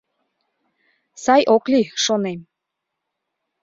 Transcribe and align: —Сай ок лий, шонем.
—Сай 1.23 1.41
ок 1.55 1.63
лий, 1.73 1.85
шонем. 2.03 2.39